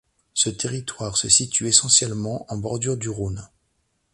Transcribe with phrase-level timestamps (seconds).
[0.33, 3.47] Ce territoire se situe essentiellement en bordure du Rhône.